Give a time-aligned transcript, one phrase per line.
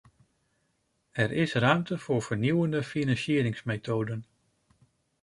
[1.11, 4.25] Er is ruimte voor vernieuwende financieringsmethoden.